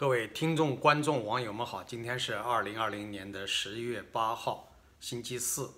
[0.00, 5.70] 各位听众、观众、网友们好，今天是二零二零年的十一月八号，星期四。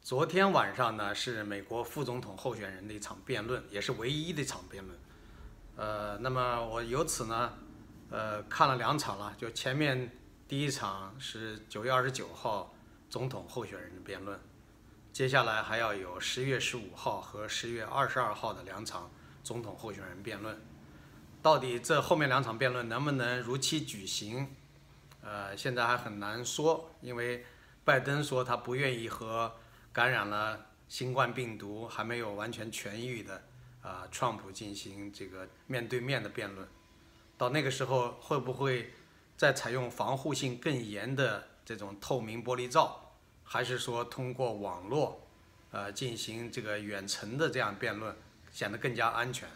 [0.00, 4.98] 昨天晚上呢，是美国副总统候选人的一场辩论，也是唯一的一场辩论。
[5.76, 7.52] 呃，那么我由此呢，
[8.08, 10.10] 呃，看了两场了，就前面
[10.48, 12.74] 第一场是九月二十九号
[13.10, 14.40] 总统候选人的辩论，
[15.12, 19.10] 接下来还要有十月十五号和十月二十二号的两场
[19.44, 20.58] 总统候选人辩论。
[21.42, 24.54] 到底这后面两场辩论能不能如期举行？
[25.22, 27.44] 呃，现在还很难说，因为
[27.84, 29.52] 拜登说他不愿意和
[29.92, 33.42] 感染了新冠病毒还没有完全痊愈的
[33.82, 36.66] 啊，川普进行这个面对面的辩论。
[37.38, 38.92] 到那个时候会不会
[39.36, 45.26] 再采用防护性更严的这种透明玻璃罩，还是说通过网络
[45.70, 48.14] 呃进行这个远程的这样辩论，
[48.52, 49.48] 显得更加安全？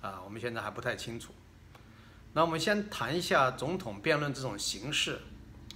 [0.00, 1.32] 啊，我们现在还不太清楚。
[2.32, 5.18] 那我们先谈一下总统辩论这种形式。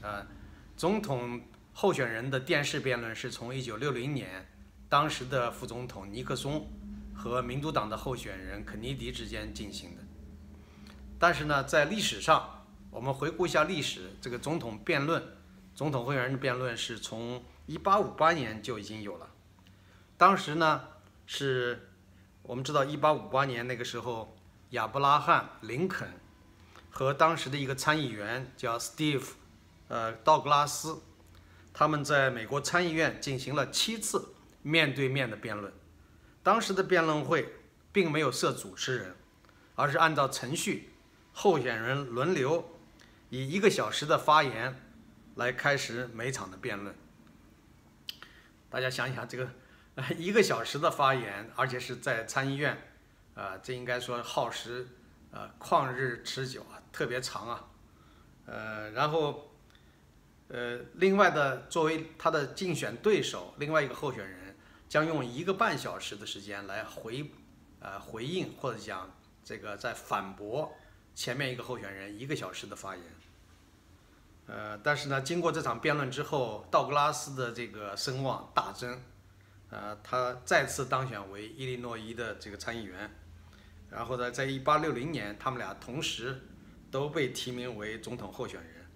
[0.03, 0.27] 啊，
[0.77, 1.41] 总统
[1.73, 4.47] 候选人的电视辩论是从1960年
[4.89, 6.67] 当时的副总统尼克松
[7.15, 10.03] 和民主党的候选人肯尼迪之间进行的。
[11.19, 15.23] 但是呢，在历史上，我们回顾一下历史，这个总统辩论、
[15.75, 19.29] 总统候选人的辩论是从1858年就已经有了。
[20.17, 20.85] 当时呢
[21.27, 21.87] 是。
[22.51, 24.37] 我们知道，一八五八年那个时候，
[24.71, 26.09] 亚伯拉罕·林肯
[26.91, 29.25] 和当时的一个参议员叫 Steve，
[29.87, 31.01] 呃，道格拉斯，
[31.73, 35.73] 他们在美国参议院进行了七次面对面的辩论。
[36.43, 37.55] 当时的辩论会
[37.93, 39.15] 并没有设主持人，
[39.77, 40.91] 而是按照程序，
[41.33, 42.69] 候选人轮流
[43.29, 44.75] 以一个小时的发言
[45.37, 46.93] 来开始每场的辩论。
[48.69, 49.49] 大家想一想这个。
[50.17, 52.77] 一个小时的发言，而且是在参议院，
[53.35, 54.87] 啊，这应该说耗时，
[55.31, 57.69] 呃，旷日持久啊，特别长啊，
[58.47, 59.51] 呃，然后，
[60.49, 64.57] 呃，另外的作为他的竞选对手，另外一个候选人
[64.89, 67.31] 将用一个半小时的时间来回，
[67.81, 69.11] 呃，回应或者讲
[69.45, 70.73] 这个在反驳
[71.15, 73.05] 前面一个候选人一个小时的发言，
[74.47, 79.03] 呃，但是呢，经过这场辩论之后，道格拉斯的这个声望大增。
[79.71, 83.09] 呃，他再次当选为伊利诺伊的这个参议员，
[83.89, 86.41] 然后呢，在一八六零年，他们俩同时
[86.91, 88.87] 都被提名为总统候选人，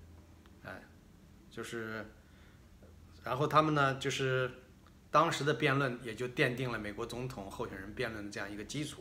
[0.64, 0.82] 哎，
[1.48, 2.04] 就是，
[3.22, 4.50] 然后他们呢，就是
[5.12, 9.00] 当时的辩论也就奠定了美国总统候选人辩论的这样一个基础。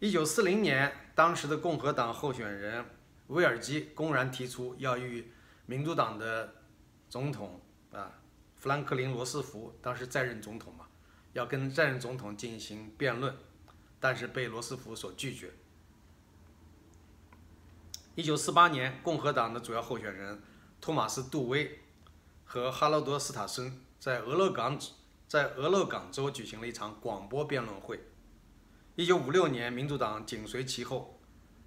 [0.00, 2.82] 一九四零年，当时的共和党候选人
[3.26, 5.30] 威尔基公然提出要与
[5.66, 6.54] 民主党的
[7.10, 7.60] 总统
[7.92, 8.10] 啊。
[8.66, 10.88] 富兰克林·罗斯福当时在任总统嘛，
[11.34, 13.32] 要跟在任总统进行辩论，
[14.00, 15.52] 但是被罗斯福所拒绝。
[18.16, 20.42] 一九四八年，共和党的主要候选人
[20.80, 21.78] 托马斯·杜威
[22.44, 24.76] 和哈罗德·斯塔森在俄勒冈
[25.28, 28.00] 在俄勒冈州举行了一场广播辩论会。
[28.96, 31.20] 一九五六年，民主党紧随其后，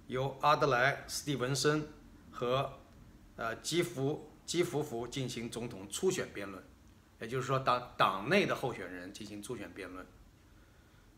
[0.06, 1.88] 由阿德莱·斯蒂文森
[2.30, 2.74] 和
[3.36, 6.62] 呃基福基福福进行总统初选辩论。
[7.20, 10.06] 也就是说，党党内的候选人进行初选辩论。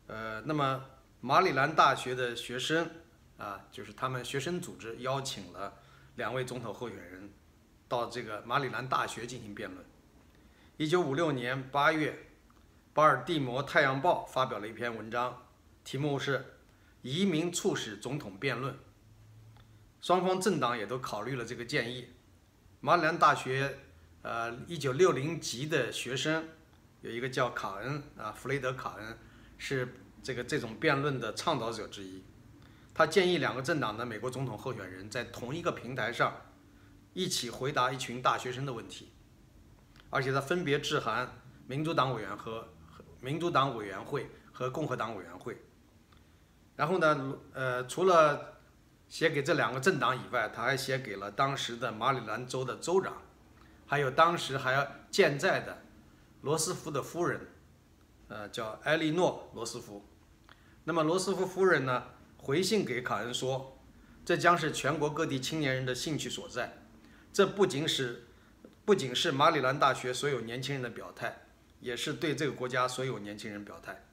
[0.07, 0.83] 呃，那么
[1.21, 2.91] 马里兰大学的学生
[3.37, 5.75] 啊，就是他们学生组织邀请了
[6.17, 7.31] 两位总统候选人
[7.87, 9.85] 到这个马里兰大学进行辩论。
[10.75, 12.27] 一九五六年八月，
[12.93, 15.47] 巴尔的摩太阳报发表了一篇文章，
[15.85, 16.37] 题目是
[17.01, 18.73] 《移民促使总统辩论》。
[20.01, 22.09] 双方政党也都考虑了这个建议。
[22.81, 23.79] 马里兰大学。
[24.23, 26.45] 呃，一九六零级的学生
[27.01, 29.17] 有一个叫卡恩啊，弗雷德卡恩
[29.57, 32.23] 是这个这种辩论的倡导者之一。
[32.93, 36.37] 他建议两个政党的美国总统候选人在同一个平台上
[37.11, 39.11] 一起回答一群大学生的问题，
[40.09, 41.29] 而且他分别致函
[41.67, 42.69] 民主党委员和
[43.19, 45.61] 民主党委员会和共和党委员会。
[46.77, 48.59] 然后呢，呃，除了
[49.09, 53.17] 写给这两个政党以外，他还写给了当时的马里兰州的州长。
[53.93, 55.83] 还有当时还要健在的
[56.41, 57.39] 罗斯福的夫人，
[58.27, 60.03] 呃，叫埃莉诺·罗斯福。
[60.85, 62.05] 那么罗斯福夫人呢，
[62.37, 63.79] 回信给卡恩说，
[64.25, 66.75] 这将是全国各地青年人的兴趣所在。
[67.31, 68.25] 这不仅是
[68.83, 71.43] 不仅是马里兰大学所有年轻人的表态，
[71.79, 74.05] 也是对这个国家所有年轻人表态。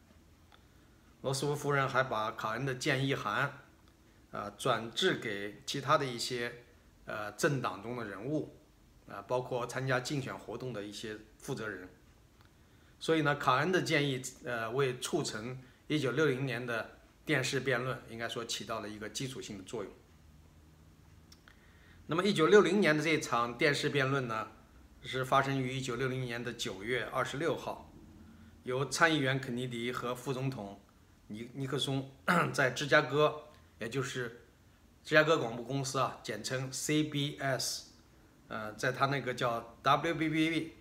[1.22, 3.50] 罗斯福夫人还把卡恩的建议函，
[4.30, 6.66] 啊，转致给其他的一些
[7.06, 8.58] 呃政党中的人物。
[9.10, 11.88] 啊，包括参加竞选活动的一些负责人，
[12.98, 15.58] 所以呢，卡恩的建议，呃，为促成
[15.88, 19.92] 一九六零年的电视辩论，应该说起到了一个基础性的作用。
[22.06, 24.48] 那么，一九六零年的这场电视辩论呢，
[25.02, 27.92] 是发生于一九六零年的九月二十六号，
[28.64, 30.80] 由参议员肯尼迪和副总统
[31.28, 32.10] 尼尼克松
[32.52, 33.44] 在芝加哥，
[33.78, 34.42] 也就是
[35.04, 37.82] 芝加哥广播公司啊，简称 CBS，
[38.50, 40.74] 呃，在他那个叫 WBBWBBM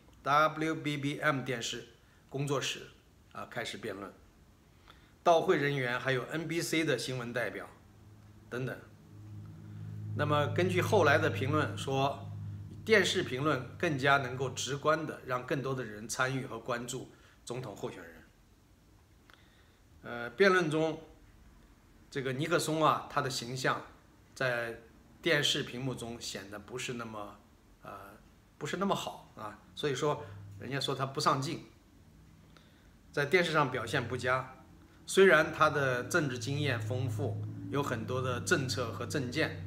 [1.43, 1.87] 电视
[2.27, 2.87] 工作室
[3.31, 4.11] 啊开始辩论。
[5.23, 7.69] 到会人员还有 NBC 的新闻代表
[8.49, 8.75] 等等。
[10.17, 12.27] 那么根据后来的评论说，
[12.83, 17.11] 电视评论更加能够直观的让更多的人参与和关注
[17.45, 18.23] 总统候选人。
[20.01, 21.03] 呃，辩论中，
[22.09, 23.85] 这个尼克松啊，他的形象
[24.33, 24.79] 在
[25.21, 27.37] 电视屏幕中显得不是那么
[28.59, 30.23] 不是那么好啊，所以说
[30.59, 31.63] 人家说他不上镜，
[33.11, 34.53] 在电视上表现不佳。
[35.07, 37.41] 虽然他的政治经验丰富，
[37.71, 39.65] 有很多的政策和政见，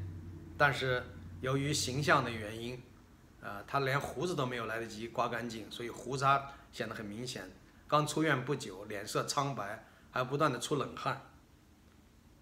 [0.57, 1.03] 但是
[1.41, 2.81] 由于形象的原因，
[3.41, 7.51] 啊，他连胡子都没有来得及刮干净，所以胡渣显得很明显。
[7.89, 11.21] 刚出院不久，脸色苍白，还不断的出冷汗。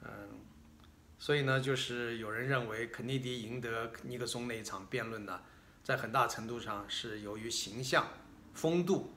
[0.02, 0.10] 嗯，
[1.18, 5.40] 所以呢，就是有人认为肯尼迪赢得尼克松那一场辩论呢，
[5.90, 8.06] 在很大程度上是由于形象、
[8.54, 9.10] 风度。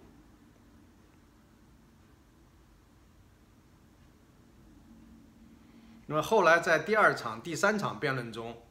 [6.08, 8.64] 那么后来在第二场、第三场辩论中，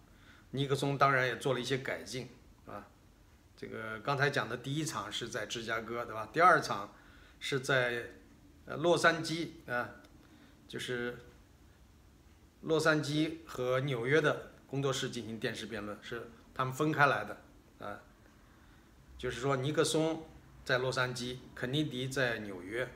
[0.51, 2.29] 尼克松当然也做了一些改进，
[2.67, 2.89] 啊，
[3.57, 6.29] 这个刚才讲的第一场是在芝加哥，对吧？
[6.33, 6.93] 第二场
[7.39, 8.07] 是在
[8.67, 9.91] 呃洛杉矶啊，
[10.67, 11.19] 就是
[12.63, 17.41] 洛杉矶和纽约的工作室进行电视辩论，是他们分开来的
[17.83, 17.99] 啊，
[19.19, 20.25] 就是说尼克松
[20.65, 22.89] 在洛杉矶，肯尼迪在纽约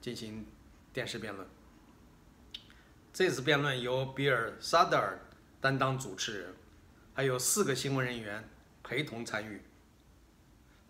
[0.00, 0.44] 进行
[0.92, 1.46] 电视辩论。
[3.12, 5.20] 这次辩论由比尔·萨德尔
[5.60, 6.54] 担当主持人，
[7.14, 8.48] 还有四个新闻人员
[8.82, 9.62] 陪同参与。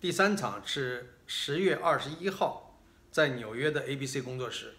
[0.01, 2.79] 第三场是十月二十一号
[3.11, 4.75] 在纽约的 ABC 工作室，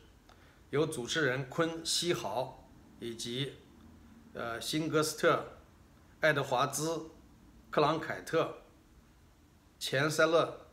[0.71, 2.68] 由主持人昆·西豪
[3.00, 3.53] 以及
[4.33, 5.57] 呃辛格斯特、
[6.19, 7.12] 爱德华兹、
[7.69, 8.64] 克朗凯特、
[9.78, 10.68] 钱塞勒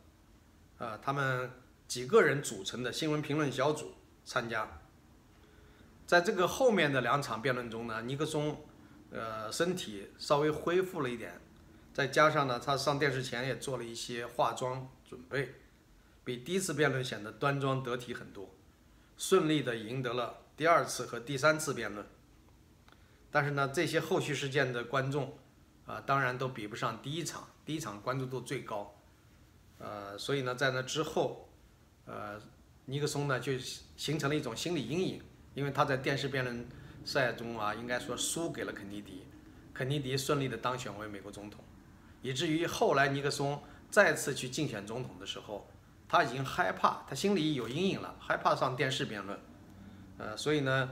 [0.77, 1.51] 啊他们
[1.87, 3.93] 几个人组成的新闻评论小组
[4.23, 4.81] 参加。
[6.07, 8.63] 在这个后面的两场辩论中呢，尼克松，
[9.11, 11.41] 呃，身体稍微恢复了一点，
[11.93, 15.55] 再加上呢，他上电视前也做了一些化妆准备，
[16.23, 18.55] 比第一次辩论显得端庄得体很多，
[19.17, 22.05] 顺利的赢得了第二次和第三次辩论。
[23.31, 25.37] 但是呢，这些后续事件的观众，
[25.85, 28.95] 啊，当然都比不上第一场，第一场关注度最高，
[29.79, 31.49] 呃，所以呢，在那之后，
[32.05, 32.41] 呃，
[32.85, 33.53] 尼克松呢就
[33.95, 35.21] 形成了一种心理阴影。
[35.53, 36.67] 因为他在电视辩论
[37.05, 39.23] 赛中啊，应该说输给了肯尼迪，
[39.73, 41.63] 肯尼迪顺利的当选为美国总统，
[42.21, 45.69] 以至于后来尼克松再次去竞选总统的时候，
[46.09, 49.39] 他已经害怕，他心里有阴影了，害怕上电视辩论，
[50.17, 50.91] 呃，所以呢，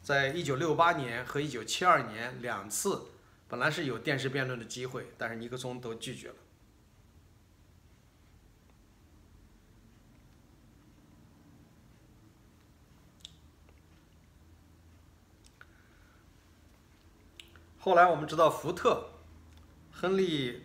[0.00, 3.06] 在一九六八年和一九七二年两次
[3.54, 6.34] 本来是有电视辩论的机会，但是尼克松都拒绝了。
[17.78, 19.08] 后来我们知道福特，
[19.92, 20.64] 亨利，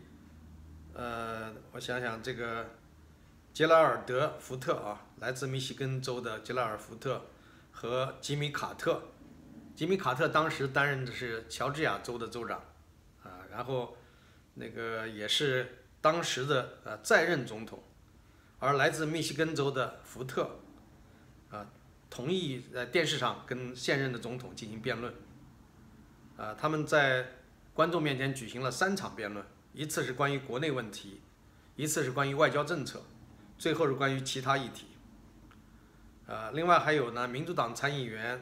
[0.96, 2.72] 呃，我想想这个
[3.54, 7.24] 杰拉尔德·福特啊，来自密西根州的杰拉尔·福特
[7.70, 9.04] 和吉米·卡特，
[9.75, 12.60] 吉米·卡特当时担任的是乔治亚州的州长，
[13.60, 13.98] 然后
[14.54, 17.84] 那个也是当时的呃在任总统，
[18.58, 20.62] 而来自密西根州的福特，
[21.50, 21.68] 啊，
[22.10, 25.13] 同意在电视上跟现任的总统进行辩论。
[26.38, 27.32] 啊，他们在
[27.74, 31.20] 观众面前举行了三场辩论，一次是关于国内问题，
[31.75, 33.01] 一次是关于外交政策，
[33.58, 34.88] 最后是关于其他议题。
[36.28, 38.42] 呃，另外还有呢，民主党参议员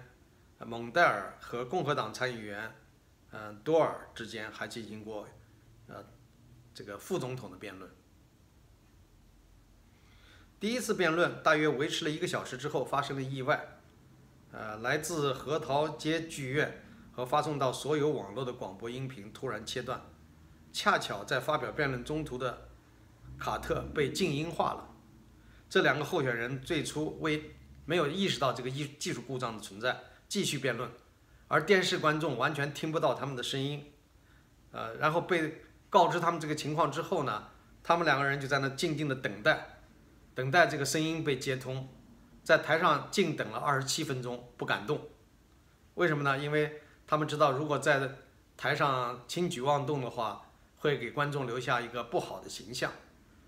[0.60, 2.72] 蒙代尔和共和党参议员
[3.32, 5.28] 嗯多尔之间还进行过
[5.88, 6.04] 呃
[6.74, 7.90] 这个副总统的辩论。
[10.60, 13.80] 第一次辩论大约维持了一个小时之后发生了意外，
[14.52, 16.84] 呃，来自核桃街剧院。
[17.18, 20.00] 和发送到所有网络的广播音频突然切断，
[20.72, 22.70] 恰巧在发表辩论中途的
[23.40, 24.88] 卡特被静音化了。
[25.68, 27.56] 这两个候选人最初为
[27.86, 30.88] 没有意识到这个技技术故障的存在，继续辩论，
[31.48, 33.92] 而电视观众完全听不到他们的声音。
[34.72, 37.50] 呃，然后被告知他们这个情况之后呢，
[37.84, 39.80] 他们两个人就在那静静的等待，
[40.36, 41.88] 等待这个声音被接通，
[42.44, 45.08] 在台上静等了二十七分钟，不敢动。
[45.96, 46.38] 为什么呢？
[46.38, 48.18] 因为他们知道，如果在
[48.58, 52.92] 台上轻举妄动的话，会给观众留下一个不好的形象，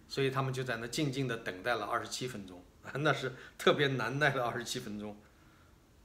[0.08, 2.64] 所以他们就在那静静的等待了二十七分钟，
[2.96, 5.16] 那是特别难耐的二十七分钟。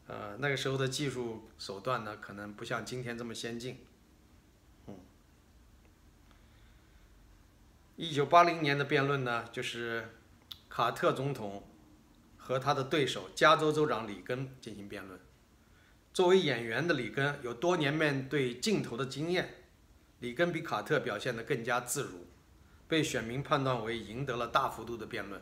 [0.06, 3.78] 呃，那个时候的技术手段呢，可能不像今天这么先进。
[4.86, 4.98] 嗯，
[7.96, 10.14] 一九八零年的辩论呢，就是
[10.68, 11.66] 卡特总统
[12.36, 15.18] 和他的对手加州州长里根进行辩论。
[16.12, 19.64] 作为演员的里根有多年面对镜头的经验，
[20.18, 22.26] 里根比卡特表现得更加自如，
[22.86, 25.40] 被选民判断为赢得了大幅度的辩论。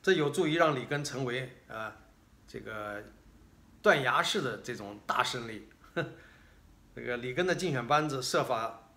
[0.00, 2.08] 这有助于让里根成为呃。
[2.52, 3.00] 这个
[3.80, 5.68] 断崖式的这种大胜利，
[6.92, 8.90] 这个里根的竞选班子设法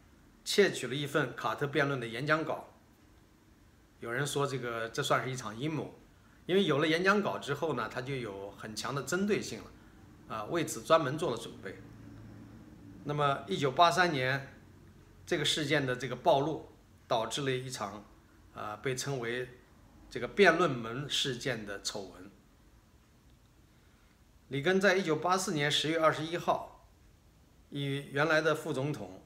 [0.44, 2.74] 窃取了一份卡特辩论的演讲稿。
[4.00, 5.94] 有人说这个这算是一场阴谋，
[6.48, 11.78] 因为有了演讲稿之后呢，他就有很强的针对性了，啊，为此专门做了准备。
[13.04, 14.52] 那么，一九八三年
[15.28, 16.72] 这个事件的这个暴露，
[17.08, 18.04] 导致了一场
[18.56, 19.48] 啊被称为
[20.10, 22.33] 这个辩论门事件的丑闻。
[24.54, 26.88] 里根在一九八四年十月二十一号，
[27.72, 29.24] 与原来的副总统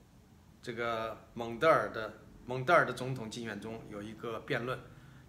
[0.61, 2.13] 这个蒙德尔的
[2.45, 4.79] 蒙德尔的总统竞选中有一个辩论，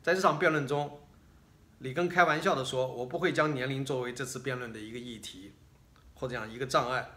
[0.01, 1.01] 在这场辩论中，
[1.81, 5.55] 里根开玩笑的说：“我不会将年龄作为这次辩论的一个议题，
[6.15, 7.11] 或者讲一个障碍，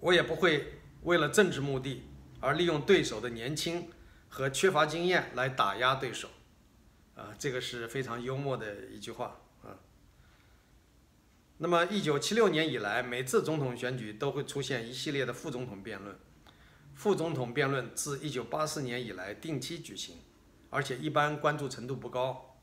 [0.00, 2.04] 我也不会为了政治目的
[2.40, 3.90] 而利用对手的年轻
[4.30, 6.30] 和缺乏经验来打压对手。”
[7.14, 9.42] 啊，这个是非常幽默的一句话。
[11.64, 16.14] 那么，一九七六年以来，每次总统选举都会出现一系列的副总统辩论。
[16.92, 20.18] 副总统辩论自一九八四年以来定期举行，
[20.68, 22.58] 而且一般关注程度不高。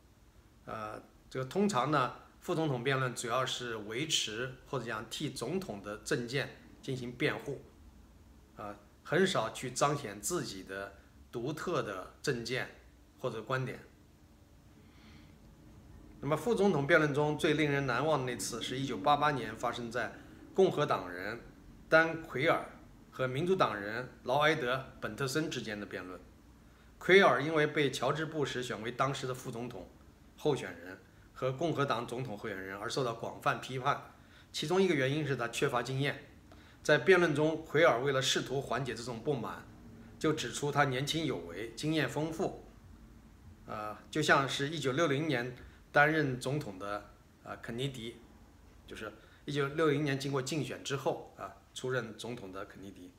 [0.66, 7.60] 呃，这个通常呢，副总统辩论主要是维持或者讲替总统的政见进行辩护，
[8.56, 10.94] 啊，很少去彰显自己的
[11.32, 12.70] 独特的政见
[13.18, 13.80] 或者观点。
[16.24, 20.14] 那么，副总统辩论中最令人难忘的那次，是一九八八年发生在
[20.54, 21.42] 共和党人
[21.90, 22.64] 丹奎尔
[23.10, 26.20] 和民主党人劳埃德本特森之间的辩论。
[27.00, 29.90] 奎尔因为被乔治布什选为当时的副总统
[30.38, 30.96] 候选人
[31.34, 34.00] 和共和党总统候选人而受到广泛批判，
[34.52, 36.28] 其中一个原因是他缺乏经验。
[36.84, 39.66] 在辩论中，奎尔为了试图缓解这种不满，
[40.20, 42.64] 就指出他年轻有为、经验丰富，
[43.66, 45.56] 呃，就像是一九六零年。
[45.92, 47.10] 担任总统的
[47.44, 48.18] 啊，肯尼迪，
[48.88, 49.12] 就是
[49.46, 53.12] 一九六零年经过竞选之后啊，出任总统的肯尼迪，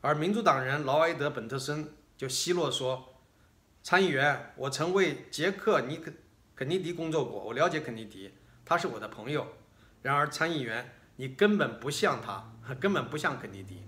[0.00, 3.20] 而民主党人劳埃德本特森就奚落说
[3.82, 6.16] ：“参议员，我曾为杰克尼肯
[6.54, 8.32] 肯尼迪工作过，我了解肯尼迪，
[8.64, 9.46] 他是我的朋友。
[10.02, 13.82] 然而参议员，你根本不像他，根本不像肯尼迪。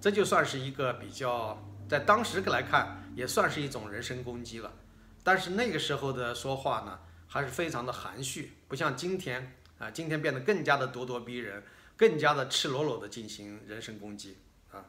[0.00, 4.72] 这就算是一个比较，在当时来看，也算是一种人身攻击了。
[5.24, 7.00] 但是那个时候的说话呢？”
[7.32, 11.62] 还是非常的含蓄，不像今天啊，今天变得更加的咄咄逼人，
[11.96, 14.36] 更加的赤裸裸的进行人身攻击
[14.72, 14.84] 啊。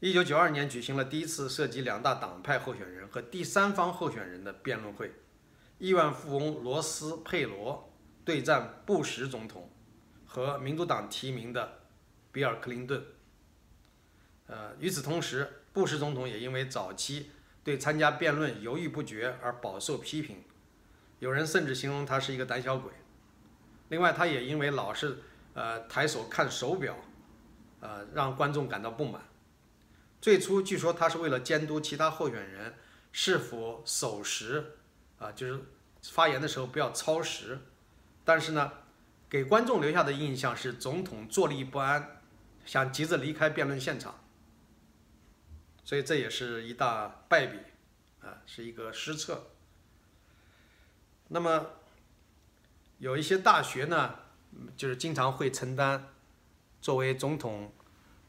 [0.00, 5.14] 一九九二年举行了第一次涉及两大党派候选人和第三方候选人的辩论会，
[5.78, 7.90] 亿万富翁罗斯佩罗
[8.22, 9.70] 对战布什总统
[10.26, 11.80] 和民主党提名的
[12.30, 13.02] 比尔克林顿。
[14.46, 17.30] 呃，与此同时，布什总统也因为早期
[17.64, 20.44] 对参加辩论犹豫不决而饱受批评。
[21.24, 22.92] 有人甚至形容他是一个胆小鬼。
[23.88, 25.20] 另外，他也因为老是
[25.54, 26.94] 呃抬手看手表，
[27.80, 29.22] 呃让观众感到不满。
[30.20, 32.74] 最初据说他是为了监督其他候选人
[33.10, 34.72] 是否守时，
[35.18, 35.58] 啊就是
[36.02, 37.58] 发言的时候不要超时。
[38.22, 38.70] 但是呢，
[39.30, 42.20] 给观众留下的印象是总统坐立不安，
[42.66, 44.22] 想急着离开辩论现场。
[45.84, 47.58] 所以这也是一大败笔，
[48.20, 49.52] 啊是一个失策。
[51.28, 51.70] 那么，
[52.98, 54.14] 有一些大学呢，
[54.76, 56.12] 就是经常会承担
[56.82, 57.72] 作为总统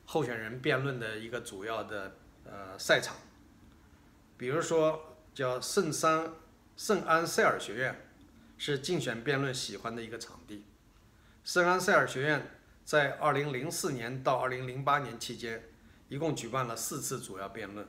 [0.06, 3.18] 候选人辩论的一个主要的呃赛场。
[4.38, 6.32] 比如说，叫圣三
[6.78, 8.10] 圣安塞尔学院，
[8.58, 10.66] 是竞选辩论喜欢的一个场地。
[11.44, 15.64] 圣安塞尔学院在2004年到2008年期间，
[16.08, 17.86] 一共举办了四次主要辩论。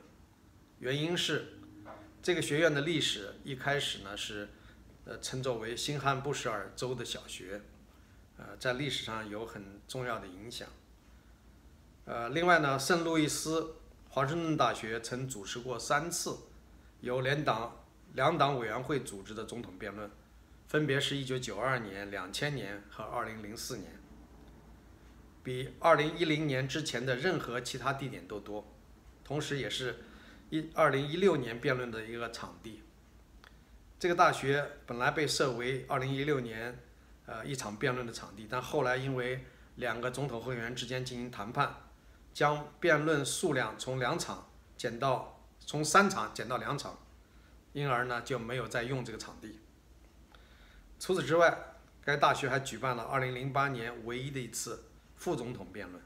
[0.79, 1.59] 原因是
[2.21, 4.49] 这个学院的历史一开始呢是。
[5.07, 7.61] 呃，称作为新罕布什尔州的小学，
[8.37, 10.67] 呃，在历史上有很重要的影响。
[12.03, 13.75] 呃，另外呢，圣路易斯
[14.09, 16.37] 华盛顿大学曾主持过三次
[16.99, 17.85] 由联党
[18.15, 20.11] 两党委员会组织的总统辩论，
[20.67, 23.97] 分别是一九九二年、两千年和二零零四年，
[25.41, 28.67] 比二零一零年之前的任何其他地点都多。
[29.23, 29.99] 同时也是
[30.49, 32.81] 一二零一六年辩论的一个场地。
[33.99, 36.77] 这个大学本来被设为二零一六年
[37.25, 39.45] 呃一场辩论的场地，但后来因为
[39.77, 41.75] 两个总统候选人之间进行谈判，
[42.31, 46.99] 将辩论数量从两场减到从三场减到两场，
[47.73, 49.59] 因而呢就没有再用这个场地。
[50.99, 51.57] 除此之外，
[52.03, 54.85] 该大学还举办了二零零八年唯一的一次
[55.15, 56.03] 副总统辩论。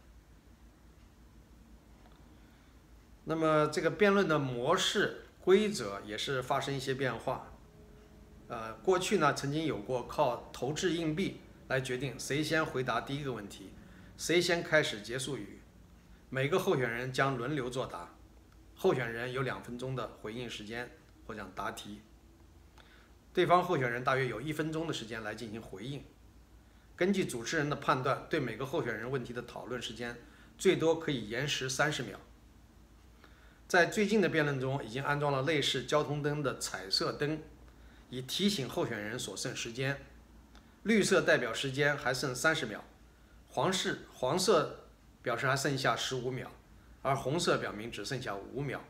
[3.25, 7.50] 那么这个辩论的模式、规则也是发生一些变化。
[8.51, 11.39] 呃，过去呢曾经有过靠投掷硬币
[11.69, 13.71] 来决定谁先回答第一个问题，
[14.17, 15.61] 谁先开始结束语。
[16.29, 18.13] 每个候选人将轮流作答，
[18.75, 20.91] 候选人有两分钟的回应时间
[21.25, 22.01] 或讲答题。
[23.31, 26.03] 对方候选人大约有一分钟的时间来进行回应。
[26.97, 30.17] 根据主持人的判断，对每个候选人问题的讨论时间
[30.57, 32.19] 最多可以延时三十秒。
[33.69, 37.41] 在最近的辩论中，已经安装了类似交通灯的彩色灯，
[38.11, 40.05] 以提醒候选人所剩时间。
[40.83, 42.83] 绿色代表时间还剩三十秒，
[43.49, 44.85] 黄是黄色
[45.23, 46.51] 表示还剩下十五秒，
[47.01, 48.83] 而红色表明只剩下五秒。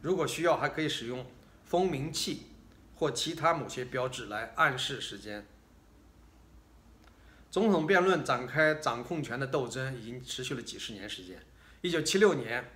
[0.00, 1.26] 如果需要，还可以使用
[1.64, 2.46] 蜂鸣器
[2.96, 5.46] 或其他某些标志来暗示时间。
[7.50, 11.44] 总统辩论展开掌控权的斗争已经持续了几十年时间。
[11.82, 12.70] 一九七六年、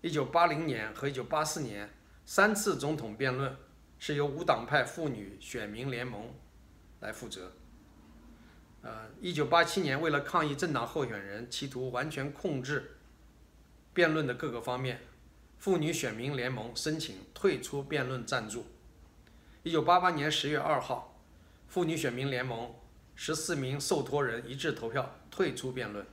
[0.00, 1.88] 一九八零年和一九八四年
[2.24, 3.56] 三次总统辩论
[3.98, 6.34] 是由无党派妇女选民联盟
[7.00, 7.52] 来负责。
[8.82, 12.96] 呃，一九八七年为了抗议政党候选人企图完全控制
[13.92, 15.00] 辩论的各个方面，
[15.58, 18.66] 妇女选民联盟申请退出辩论赞助。
[19.62, 21.18] 一九八八年十月二号，
[21.68, 22.74] 妇女选民联盟。
[23.18, 26.06] 十四名受托人一致投票退出辩论。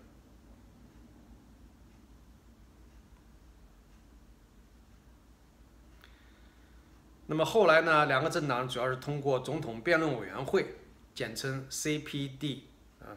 [7.26, 8.06] 那么后来呢？
[8.06, 10.76] 两个政党主要是通过总统辩论委员会，
[11.16, 12.60] 简称 CPD
[13.00, 13.16] 啊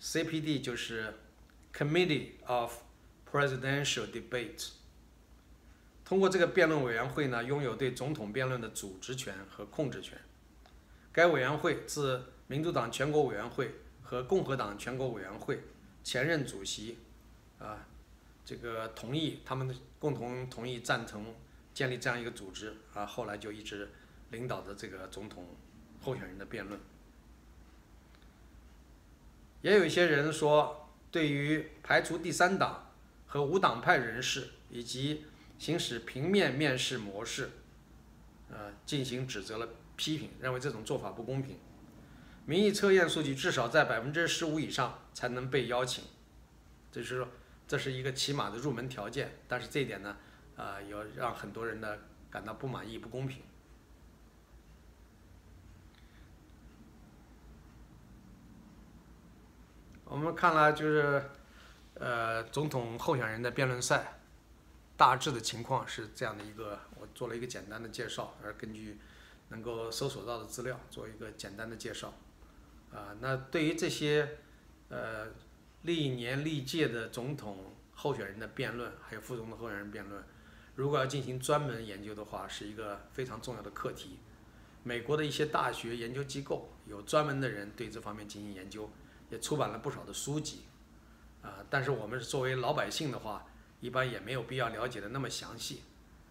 [0.00, 1.14] ，CPD 就是
[1.72, 2.82] Committee of
[3.30, 4.72] Presidential Debate。
[6.04, 10.18] 通过这个辩论委员会呢，拥有对总统辩论的组织权和控制权。
[11.10, 15.62] 该委员会自民主党全国委员会和共和党全国委员会
[16.04, 16.98] 前任主席，
[17.58, 17.88] 啊，
[18.44, 21.24] 这个同意，他们共同同意赞成
[21.80, 23.88] 建立这样一个组织，啊，后来就一直
[24.32, 25.56] 领导着这个总统
[26.02, 26.78] 候选人的辩论。
[29.62, 32.92] 也有一些人说，对于排除第三党
[33.26, 35.24] 和无党派人士以及
[35.58, 37.48] 行使平面面试模式，
[38.50, 39.66] 呃，进行指责了
[39.96, 41.56] 批评，认为这种做法不公平。
[42.44, 46.04] 民意测验数据至少在百分之十五以上才能被邀请，
[46.92, 47.28] 就是说
[47.66, 49.38] 这是一个起码的入门条件。
[49.48, 50.18] 但是这一点呢，
[50.60, 51.96] 啊，有让很多人呢
[52.30, 53.42] 感到不满意、不公平。
[60.04, 61.30] 我们看了就是，
[61.94, 64.18] 呃，总统候选人的辩论赛，
[64.98, 68.98] 大致的情况是这样的一个，我做了一个简单的介绍，而根据
[69.48, 72.12] 能够搜索到的资料做一个简单的介绍。
[72.92, 74.36] 啊，那对于这些，
[74.90, 75.28] 呃，
[75.82, 80.22] 历年历届的总统候选人的辩论，还有副总统候选人辩论，
[80.80, 84.16] 如果要进行专门研究的话，是一个非常重要的课题。
[84.82, 88.88] 美国的一些大学研究机构有专门的人对这方面进行研究，
[89.28, 90.62] 也出版了不少的书籍。
[91.42, 93.44] 啊，但是我们作为老百姓的话，
[93.82, 95.82] 一般也没有必要了解的那么详细。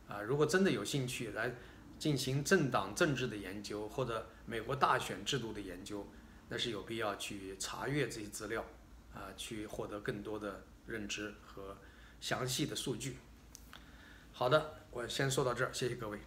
[0.07, 1.53] 啊，如果真的有兴趣来
[1.99, 6.07] 进行政党政治的研究，或者美国大选制度的研究，
[6.47, 8.65] 那是有必要去查阅这些资料，
[9.13, 11.77] 啊，去获得更多的认知和
[12.19, 13.17] 详细的数据。
[14.39, 16.17] 好的，我先说到这儿，谢谢各位。